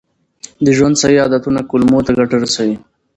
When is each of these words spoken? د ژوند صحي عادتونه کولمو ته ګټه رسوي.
د 0.65 0.67
ژوند 0.77 0.99
صحي 1.01 1.17
عادتونه 1.23 1.59
کولمو 1.69 1.99
ته 2.05 2.11
ګټه 2.19 2.35
رسوي. 2.43 2.75